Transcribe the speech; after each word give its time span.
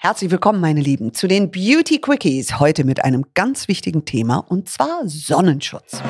Herzlich 0.00 0.30
willkommen, 0.30 0.60
meine 0.60 0.80
Lieben, 0.80 1.12
zu 1.12 1.26
den 1.26 1.50
Beauty 1.50 1.98
Quickies. 2.00 2.60
Heute 2.60 2.84
mit 2.84 3.04
einem 3.04 3.24
ganz 3.34 3.66
wichtigen 3.66 4.04
Thema 4.04 4.36
und 4.36 4.68
zwar 4.68 5.00
Sonnenschutz. 5.06 6.00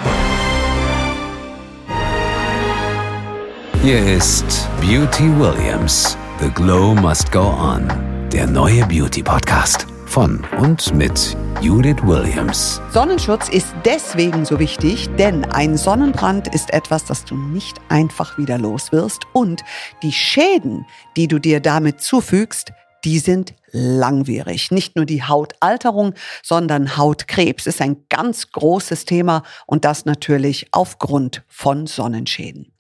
Hier 3.81 4.07
ist 4.15 4.69
Beauty 4.83 5.31
Williams. 5.41 6.19
The 6.39 6.51
Glow 6.51 6.95
Must 6.97 7.33
Go 7.33 7.47
On. 7.49 7.91
Der 8.31 8.47
neue 8.47 8.85
Beauty 8.85 9.23
Podcast 9.23 9.87
von 10.05 10.45
und 10.61 10.95
mit 10.95 11.35
Judith 11.63 12.03
Williams. 12.03 12.83
Sonnenschutz 12.93 13.49
ist 13.49 13.69
deswegen 13.87 14.45
so 14.45 14.59
wichtig, 14.59 15.09
denn 15.17 15.47
ein 15.47 15.79
Sonnenbrand 15.79 16.55
ist 16.55 16.75
etwas, 16.75 17.07
das 17.07 17.25
du 17.25 17.35
nicht 17.35 17.79
einfach 17.89 18.37
wieder 18.37 18.59
los 18.59 18.93
wirst 18.93 19.23
und 19.33 19.65
die 20.03 20.13
Schäden, 20.13 20.85
die 21.17 21.27
du 21.27 21.39
dir 21.39 21.61
damit 21.61 22.03
zufügst, 22.03 22.71
die 23.05 23.19
sind 23.19 23.55
langwierig. 23.73 24.71
Nicht 24.71 24.97
nur 24.97 25.05
die 25.05 25.23
Hautalterung, 25.23 26.15
sondern 26.43 26.97
Hautkrebs 26.97 27.67
ist 27.67 27.81
ein 27.81 28.05
ganz 28.09 28.53
großes 28.53 29.05
Thema 29.05 29.43
und 29.67 29.85
das 29.85 30.05
natürlich 30.05 30.69
aufgrund 30.73 31.43
von 31.49 31.87
Sonnenschäden. 31.87 32.73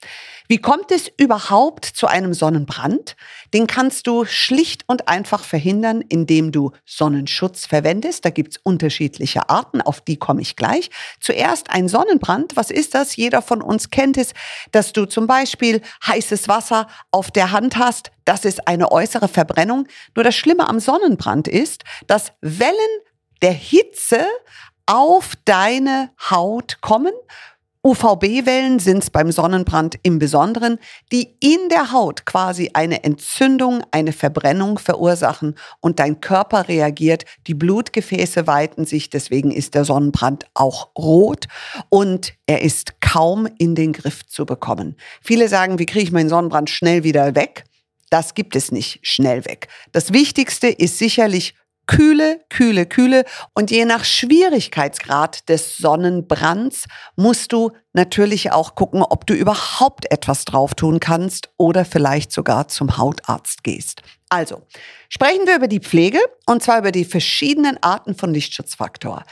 Wie 0.50 0.56
kommt 0.56 0.90
es 0.90 1.12
überhaupt 1.18 1.84
zu 1.84 2.06
einem 2.06 2.32
Sonnenbrand? 2.32 3.16
Den 3.52 3.66
kannst 3.66 4.06
du 4.06 4.24
schlicht 4.24 4.82
und 4.86 5.06
einfach 5.06 5.44
verhindern, 5.44 6.02
indem 6.08 6.52
du 6.52 6.72
Sonnenschutz 6.86 7.66
verwendest. 7.66 8.24
Da 8.24 8.30
gibt's 8.30 8.58
unterschiedliche 8.62 9.50
Arten, 9.50 9.82
auf 9.82 10.00
die 10.00 10.16
komme 10.16 10.40
ich 10.40 10.56
gleich. 10.56 10.88
Zuerst 11.20 11.68
ein 11.68 11.86
Sonnenbrand. 11.86 12.56
Was 12.56 12.70
ist 12.70 12.94
das? 12.94 13.16
Jeder 13.16 13.42
von 13.42 13.60
uns 13.60 13.90
kennt 13.90 14.16
es, 14.16 14.32
dass 14.72 14.94
du 14.94 15.04
zum 15.04 15.26
Beispiel 15.26 15.82
heißes 16.06 16.48
Wasser 16.48 16.88
auf 17.10 17.30
der 17.30 17.52
Hand 17.52 17.76
hast. 17.76 18.10
Das 18.24 18.46
ist 18.46 18.68
eine 18.68 18.90
äußere 18.90 19.28
Verbrennung. 19.28 19.86
Nur 20.14 20.24
das 20.24 20.34
Schlimme 20.34 20.68
am 20.68 20.77
Sonnenbrand 20.80 21.48
ist, 21.48 21.84
dass 22.06 22.32
Wellen 22.40 22.74
der 23.42 23.52
Hitze 23.52 24.26
auf 24.86 25.34
deine 25.44 26.10
Haut 26.30 26.80
kommen 26.80 27.12
UVB-Wellen 27.88 28.80
sind 28.80 29.04
es 29.04 29.10
beim 29.10 29.30
Sonnenbrand 29.30 29.98
im 30.02 30.18
Besonderen, 30.18 30.78
die 31.12 31.36
in 31.40 31.68
der 31.70 31.92
Haut 31.92 32.26
quasi 32.26 32.70
eine 32.74 33.04
Entzündung, 33.04 33.82
eine 33.92 34.12
Verbrennung 34.12 34.78
verursachen 34.78 35.54
und 35.80 36.00
dein 36.00 36.20
Körper 36.20 36.68
reagiert. 36.68 37.24
Die 37.46 37.54
Blutgefäße 37.54 38.46
weiten 38.46 38.84
sich, 38.84 39.10
deswegen 39.10 39.52
ist 39.52 39.74
der 39.74 39.84
Sonnenbrand 39.84 40.46
auch 40.54 40.90
rot 40.98 41.46
und 41.88 42.34
er 42.46 42.62
ist 42.62 43.00
kaum 43.00 43.48
in 43.58 43.74
den 43.74 43.92
Griff 43.92 44.26
zu 44.26 44.44
bekommen. 44.44 44.96
Viele 45.22 45.48
sagen, 45.48 45.78
wie 45.78 45.86
kriege 45.86 46.04
ich 46.04 46.12
meinen 46.12 46.28
Sonnenbrand 46.28 46.70
schnell 46.70 47.04
wieder 47.04 47.36
weg? 47.36 47.64
Das 48.10 48.34
gibt 48.34 48.56
es 48.56 48.72
nicht 48.72 49.00
schnell 49.02 49.44
weg. 49.44 49.68
Das 49.92 50.12
Wichtigste 50.12 50.68
ist 50.68 50.98
sicherlich 50.98 51.54
Kühle, 51.88 52.40
kühle, 52.50 52.86
kühle. 52.86 53.24
Und 53.54 53.70
je 53.72 53.84
nach 53.84 54.04
Schwierigkeitsgrad 54.04 55.48
des 55.48 55.78
Sonnenbrands 55.78 56.84
musst 57.16 57.52
du 57.52 57.72
natürlich 57.94 58.52
auch 58.52 58.76
gucken, 58.76 59.02
ob 59.02 59.26
du 59.26 59.34
überhaupt 59.34 60.08
etwas 60.12 60.44
drauf 60.44 60.74
tun 60.74 61.00
kannst 61.00 61.50
oder 61.56 61.84
vielleicht 61.84 62.30
sogar 62.30 62.68
zum 62.68 62.98
Hautarzt 62.98 63.64
gehst. 63.64 64.02
Also, 64.28 64.62
sprechen 65.08 65.46
wir 65.46 65.56
über 65.56 65.66
die 65.66 65.80
Pflege 65.80 66.20
und 66.46 66.62
zwar 66.62 66.78
über 66.78 66.92
die 66.92 67.06
verschiedenen 67.06 67.82
Arten 67.82 68.14
von 68.14 68.32
Lichtschutzfaktor. 68.32 69.24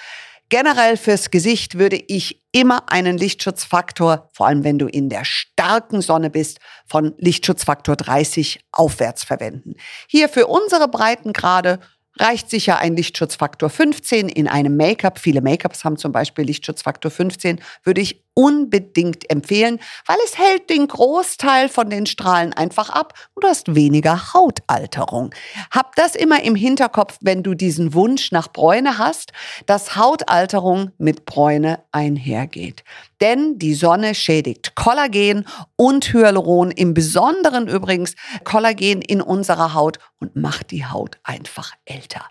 Generell 0.48 0.97
fürs 0.97 1.30
Gesicht 1.30 1.77
würde 1.77 1.97
ich 1.97 2.42
immer 2.52 2.91
einen 2.91 3.19
Lichtschutzfaktor, 3.19 4.28
vor 4.33 4.47
allem 4.47 4.62
wenn 4.62 4.78
du 4.78 4.86
in 4.86 5.08
der 5.08 5.25
starken 5.25 6.00
Sonne 6.00 6.30
bist, 6.30 6.61
von 6.86 7.14
Lichtschutzfaktor 7.19 7.97
30 7.97 8.61
aufwärts 8.70 9.25
verwenden. 9.25 9.75
Hier 10.06 10.28
für 10.28 10.47
unsere 10.47 10.88
Breitengrade 10.88 11.80
reicht 12.19 12.48
sicher 12.48 12.78
ein 12.78 12.97
Lichtschutzfaktor 12.97 13.70
15 13.70 14.28
in 14.28 14.48
einem 14.48 14.77
Make-up. 14.77 15.19
Viele 15.19 15.42
Make-ups 15.42 15.84
haben 15.84 15.97
zum 15.97 16.12
Beispiel 16.12 16.44
Lichtschutzfaktor 16.44 17.10
15, 17.10 17.60
würde 17.83 18.00
ich 18.00 18.25
unbedingt 18.39 19.31
empfehlen, 19.31 19.81
weil 20.05 20.19
es 20.27 20.37
hält 20.37 20.69
den 20.69 20.87
Großteil 20.87 21.71
von 21.71 21.88
den 21.88 22.05
Strahlen 22.05 22.53
einfach 22.53 22.91
ab 22.91 23.15
und 23.34 23.44
du 23.44 23.49
hast 23.49 23.75
weniger 23.75 24.34
Hautalterung. 24.34 25.34
Hab 25.71 25.97
das 25.97 26.15
immer 26.15 26.43
im 26.43 26.55
Hinterkopf, 26.55 27.16
wenn 27.22 27.43
du 27.43 27.55
diesen 27.55 27.94
Wunsch 27.94 28.33
nach 28.33 28.49
Bräune 28.53 28.99
hast, 28.99 29.33
dass 29.65 29.97
Hautalterung 29.97 30.93
mit 30.99 31.25
Bräune 31.25 31.83
einhergeht. 31.93 32.84
Denn 33.22 33.59
die 33.59 33.75
Sonne 33.75 34.15
schädigt 34.15 34.75
Kollagen 34.75 35.47
und 35.77 36.12
Hyaluron, 36.12 36.71
im 36.71 36.93
Besonderen 36.93 37.66
übrigens 37.66 38.16
Kollagen 38.44 39.00
in 39.00 39.22
unserer 39.22 39.72
Haut 39.72 39.99
und 40.21 40.37
macht 40.37 40.72
die 40.72 40.84
Haut 40.84 41.19
einfach 41.22 41.72
älter. 41.87 42.27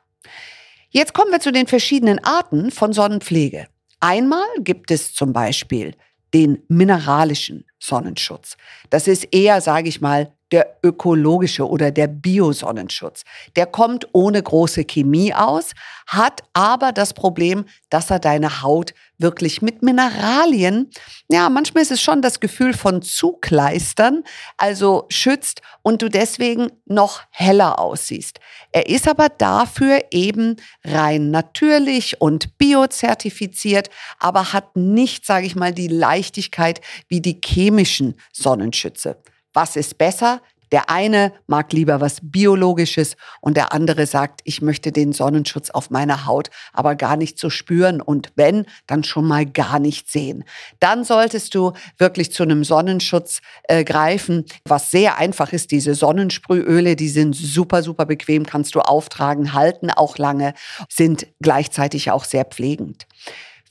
Jetzt 0.90 1.16
kommen 1.16 1.32
wir 1.32 1.40
zu 1.40 1.52
den 1.52 1.66
verschiedenen 1.66 2.24
Arten 2.24 2.70
von 2.70 2.94
Sonnenpflege. 2.94 3.68
Einmal 4.08 4.46
gibt 4.60 4.92
es 4.92 5.16
zum 5.16 5.34
Beispiel 5.34 5.96
den 6.32 6.62
mineralischen 6.68 7.66
Sonnenschutz. 7.80 8.56
Das 8.92 9.08
ist 9.08 9.24
eher, 9.32 9.62
sage 9.62 9.90
ich 9.90 10.00
mal, 10.00 10.32
der 10.56 10.78
ökologische 10.84 11.68
oder 11.68 11.92
der 11.92 12.08
Biosonnenschutz. 12.08 13.26
Der 13.58 13.66
kommt 13.66 14.08
ohne 14.14 14.42
große 14.42 14.86
Chemie 14.86 15.34
aus, 15.34 15.72
hat 16.08 16.44
aber 16.54 16.94
das 16.94 17.14
Problem, 17.14 17.66
dass 17.90 18.10
er 18.10 18.20
deine 18.20 18.62
Haut 18.62 18.94
wirklich 19.18 19.62
mit 19.62 19.82
Mineralien, 19.82 20.92
ja, 21.30 21.50
manchmal 21.50 21.84
ist 21.84 21.92
es 21.92 22.02
schon 22.02 22.22
das 22.22 22.40
Gefühl 22.40 22.74
von 22.74 23.02
Zugleistern, 23.02 24.24
also 24.56 25.08
schützt 25.10 25.62
und 25.82 26.02
du 26.02 26.08
deswegen 26.08 26.72
noch 26.86 27.24
heller 27.32 27.78
aussiehst. 27.78 28.40
Er 28.72 28.88
ist 28.88 29.10
aber 29.10 29.28
dafür 29.28 30.06
eben 30.12 30.56
rein 30.86 31.32
natürlich 31.32 32.22
und 32.22 32.58
biozertifiziert, 32.58 33.90
aber 34.20 34.54
hat 34.54 34.78
nicht, 34.78 35.26
sage 35.26 35.48
ich 35.48 35.58
mal, 35.58 35.74
die 35.74 35.90
Leichtigkeit 35.90 36.80
wie 37.10 37.20
die 37.20 37.42
chemischen 37.44 38.16
Sonnenschütze. 38.32 39.18
Was 39.56 39.78
ist 39.78 39.98
besser? 39.98 40.42
Der 40.74 40.90
eine 40.90 41.32
mag 41.48 41.72
lieber 41.72 42.02
was 42.02 42.20
Biologisches 42.22 43.16
und 43.40 43.56
der 43.56 43.72
andere 43.72 44.06
sagt, 44.06 44.42
ich 44.44 44.62
möchte 44.62 44.92
den 44.92 45.14
Sonnenschutz 45.14 45.70
auf 45.70 45.90
meiner 45.90 46.26
Haut 46.26 46.50
aber 46.74 46.96
gar 46.96 47.16
nicht 47.16 47.40
so 47.40 47.50
spüren 47.50 48.02
und 48.02 48.34
wenn, 48.36 48.66
dann 48.86 49.06
schon 49.06 49.26
mal 49.26 49.46
gar 49.46 49.80
nicht 49.80 50.12
sehen. 50.12 50.44
Dann 50.82 51.06
solltest 51.06 51.56
du 51.56 51.72
wirklich 51.98 52.34
zu 52.34 52.44
einem 52.44 52.66
Sonnenschutz 52.66 53.40
äh, 53.70 53.86
greifen, 53.86 54.44
was 54.66 54.92
sehr 54.92 55.18
einfach 55.18 55.54
ist. 55.54 55.72
Diese 55.72 55.96
Sonnensprühöle, 55.96 56.98
die 56.98 57.10
sind 57.10 57.38
super, 57.38 57.82
super 57.82 58.06
bequem, 58.06 58.46
kannst 58.46 58.76
du 58.76 58.82
auftragen, 58.82 59.54
halten 59.54 59.90
auch 59.92 60.18
lange, 60.18 60.54
sind 60.90 61.28
gleichzeitig 61.40 62.12
auch 62.12 62.26
sehr 62.26 62.44
pflegend. 62.44 63.08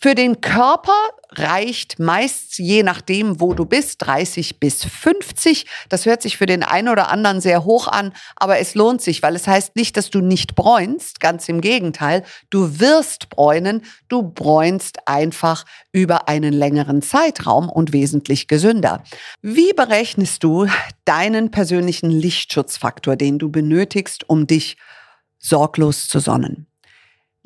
Für 0.05 0.15
den 0.15 0.43
Körper 0.43 0.93
reicht 1.31 1.99
meist, 1.99 2.59
je 2.59 2.83
nachdem, 2.83 3.41
wo 3.41 3.55
du 3.55 3.65
bist, 3.65 4.03
30 4.03 4.61
bis 4.61 4.85
50. 4.85 5.65
Das 5.89 6.05
hört 6.05 6.21
sich 6.21 6.37
für 6.37 6.45
den 6.45 6.63
einen 6.63 6.91
oder 6.91 7.11
anderen 7.11 7.41
sehr 7.41 7.65
hoch 7.65 7.89
an, 7.89 8.13
aber 8.37 8.59
es 8.59 8.75
lohnt 8.75 9.01
sich, 9.01 9.23
weil 9.23 9.35
es 9.35 9.47
heißt 9.47 9.77
nicht, 9.77 9.97
dass 9.97 10.11
du 10.11 10.21
nicht 10.21 10.57
bräunst, 10.57 11.21
ganz 11.21 11.49
im 11.49 11.63
Gegenteil. 11.63 12.23
Du 12.51 12.81
wirst 12.81 13.31
bräunen, 13.31 13.81
du 14.09 14.23
bräunst 14.23 15.09
einfach 15.09 15.65
über 15.91 16.29
einen 16.29 16.53
längeren 16.53 17.01
Zeitraum 17.01 17.71
und 17.71 17.95
wesentlich 17.95 18.47
gesünder. 18.47 19.03
Wie 19.41 19.73
berechnest 19.73 20.45
du 20.45 20.67
deinen 21.07 21.51
persönlichen 21.51 22.11
Lichtschutzfaktor, 22.11 23.17
den 23.17 23.39
du 23.39 23.51
benötigst, 23.51 24.29
um 24.29 24.47
dich 24.47 24.77
sorglos 25.39 26.09
zu 26.09 26.19
sonnen? 26.19 26.67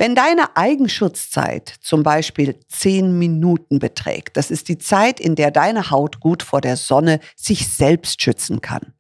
Wenn 0.01 0.15
deine 0.15 0.57
Eigenschutzzeit 0.57 1.75
zum 1.81 2.05
Beispiel 2.05 2.61
zehn 2.69 3.19
Minuten 3.19 3.81
beträgt, 3.81 4.37
das 4.37 4.53
ist 4.53 4.69
die 4.69 4.79
Zeit, 4.79 5.19
in 5.19 5.35
der 5.35 5.51
deine 5.51 5.91
Haut 5.91 6.21
gut 6.21 6.45
vor 6.45 6.61
der 6.61 6.77
Sonne 6.77 7.19
sich 7.35 7.67
selbst 7.67 8.23
schützen 8.23 8.61
kann, 8.61 8.95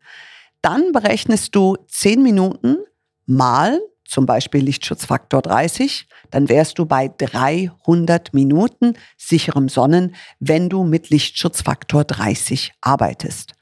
dann 0.61 0.91
berechnest 0.91 1.55
du 1.55 1.77
zehn 1.87 2.21
Minuten 2.21 2.79
mal 3.27 3.81
zum 4.05 4.27
Beispiel 4.27 4.65
Lichtschutzfaktor 4.65 5.43
30, 5.43 6.09
dann 6.33 6.49
wärst 6.49 6.81
du 6.81 6.87
bei 6.87 7.07
300 7.17 8.35
Minuten 8.35 8.95
sicherem 9.17 9.69
Sonnen, 9.69 10.17
wenn 10.41 10.69
du 10.69 10.83
mit 10.83 11.11
Lichtschutzfaktor 11.11 12.05
30 12.05 12.73
arbeitest. 12.81 13.53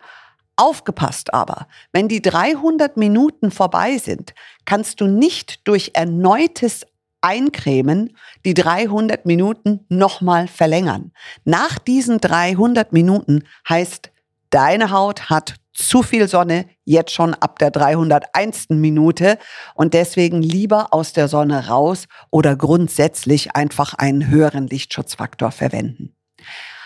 Aufgepasst 0.56 1.34
aber, 1.34 1.68
wenn 1.92 2.08
die 2.08 2.22
300 2.22 2.96
Minuten 2.96 3.50
vorbei 3.50 3.98
sind, 3.98 4.32
kannst 4.64 5.02
du 5.02 5.06
nicht 5.06 5.68
durch 5.68 5.90
erneutes 5.92 6.86
eincremen, 7.20 8.16
die 8.44 8.54
300 8.54 9.26
Minuten 9.26 9.80
nochmal 9.88 10.48
verlängern. 10.48 11.12
Nach 11.44 11.78
diesen 11.78 12.18
300 12.20 12.92
Minuten 12.92 13.44
heißt, 13.68 14.10
deine 14.50 14.90
Haut 14.90 15.28
hat 15.30 15.56
zu 15.76 16.02
viel 16.02 16.26
Sonne, 16.26 16.66
jetzt 16.84 17.12
schon 17.12 17.34
ab 17.34 17.58
der 17.58 17.70
301. 17.70 18.70
Minute 18.70 19.38
und 19.74 19.92
deswegen 19.92 20.40
lieber 20.40 20.94
aus 20.94 21.12
der 21.12 21.28
Sonne 21.28 21.68
raus 21.68 22.06
oder 22.30 22.56
grundsätzlich 22.56 23.54
einfach 23.54 23.94
einen 23.94 24.28
höheren 24.28 24.66
Lichtschutzfaktor 24.66 25.52
verwenden. 25.52 26.15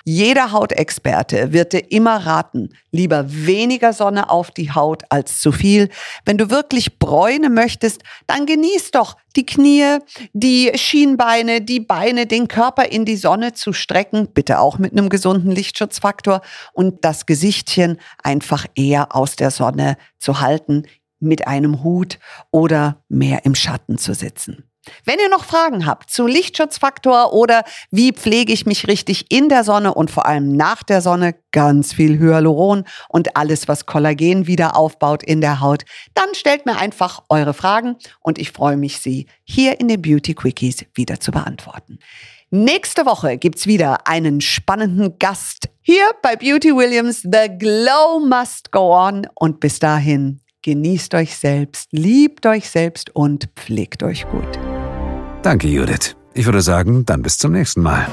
Jeder 0.04 0.52
Hautexperte 0.52 1.52
wird 1.52 1.72
dir 1.72 1.90
immer 1.92 2.24
raten, 2.26 2.70
lieber 2.90 3.24
weniger 3.28 3.92
Sonne 3.92 4.30
auf 4.30 4.50
die 4.50 4.72
Haut 4.72 5.02
als 5.10 5.40
zu 5.40 5.52
viel. 5.52 5.90
Wenn 6.24 6.38
du 6.38 6.50
wirklich 6.50 6.98
Bräune 6.98 7.50
möchtest, 7.50 8.02
dann 8.26 8.46
genieß 8.46 8.92
doch 8.92 9.16
die 9.36 9.44
Knie, 9.44 9.98
die 10.32 10.72
Schienbeine, 10.74 11.60
die 11.60 11.80
Beine, 11.80 12.26
den 12.26 12.48
Körper 12.48 12.90
in 12.90 13.04
die 13.04 13.16
Sonne 13.16 13.52
zu 13.52 13.72
strecken, 13.72 14.28
bitte 14.32 14.58
auch 14.58 14.78
mit 14.78 14.92
einem 14.92 15.10
gesunden 15.10 15.50
Lichtschutzfaktor 15.50 16.40
und 16.72 17.04
das 17.04 17.26
Gesichtchen 17.26 17.98
einfach 18.22 18.66
eher 18.74 19.14
aus 19.14 19.36
der 19.36 19.50
Sonne 19.50 19.96
zu 20.18 20.40
halten, 20.40 20.84
mit 21.20 21.46
einem 21.46 21.84
Hut 21.84 22.18
oder 22.50 23.04
mehr 23.08 23.44
im 23.44 23.54
Schatten 23.54 23.98
zu 23.98 24.14
sitzen. 24.14 24.69
Wenn 25.04 25.18
ihr 25.18 25.28
noch 25.28 25.44
Fragen 25.44 25.86
habt 25.86 26.10
zu 26.10 26.26
Lichtschutzfaktor 26.26 27.32
oder 27.32 27.64
wie 27.90 28.12
pflege 28.12 28.52
ich 28.52 28.66
mich 28.66 28.88
richtig 28.88 29.30
in 29.30 29.48
der 29.48 29.64
Sonne 29.64 29.94
und 29.94 30.10
vor 30.10 30.26
allem 30.26 30.52
nach 30.52 30.82
der 30.82 31.02
Sonne, 31.02 31.34
ganz 31.52 31.92
viel 31.92 32.18
Hyaluron 32.18 32.84
und 33.08 33.36
alles, 33.36 33.68
was 33.68 33.86
Kollagen 33.86 34.46
wieder 34.46 34.76
aufbaut 34.76 35.22
in 35.22 35.40
der 35.40 35.60
Haut, 35.60 35.84
dann 36.14 36.34
stellt 36.34 36.66
mir 36.66 36.78
einfach 36.78 37.22
eure 37.28 37.54
Fragen 37.54 37.96
und 38.20 38.38
ich 38.38 38.52
freue 38.52 38.76
mich, 38.76 39.00
sie 39.00 39.26
hier 39.44 39.80
in 39.80 39.88
den 39.88 40.00
Beauty 40.00 40.34
Quickies 40.34 40.86
wieder 40.94 41.20
zu 41.20 41.30
beantworten. 41.30 41.98
Nächste 42.52 43.06
Woche 43.06 43.38
gibt's 43.38 43.68
wieder 43.68 44.08
einen 44.08 44.40
spannenden 44.40 45.18
Gast 45.20 45.68
hier 45.82 46.10
bei 46.20 46.34
Beauty 46.34 46.74
Williams. 46.74 47.22
The 47.22 47.48
Glow 47.58 48.18
Must 48.18 48.72
Go 48.72 48.92
On. 48.92 49.26
Und 49.34 49.60
bis 49.60 49.78
dahin, 49.78 50.40
genießt 50.62 51.14
euch 51.14 51.36
selbst, 51.36 51.88
liebt 51.92 52.46
euch 52.46 52.68
selbst 52.68 53.14
und 53.14 53.48
pflegt 53.54 54.02
euch 54.02 54.28
gut. 54.28 54.69
Danke, 55.42 55.68
Judith. 55.68 56.16
Ich 56.34 56.44
würde 56.46 56.60
sagen, 56.60 57.04
dann 57.06 57.22
bis 57.22 57.38
zum 57.38 57.52
nächsten 57.52 57.82
Mal. 57.82 58.06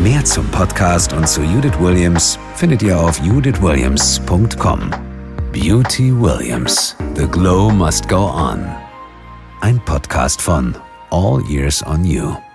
Mehr 0.00 0.24
zum 0.24 0.46
Podcast 0.48 1.12
und 1.12 1.28
zu 1.28 1.42
Judith 1.42 1.78
Williams 1.80 2.38
findet 2.54 2.82
ihr 2.82 2.98
auf 2.98 3.20
judithwilliams.com. 3.20 4.90
Beauty 5.52 6.12
Williams. 6.20 6.94
The 7.16 7.26
Glow 7.26 7.70
Must 7.70 8.08
Go 8.08 8.30
On. 8.30 8.64
Ein 9.60 9.80
Podcast 9.84 10.40
von 10.40 10.76
All 11.10 11.42
Years 11.48 11.82
on 11.84 12.04
You. 12.04 12.47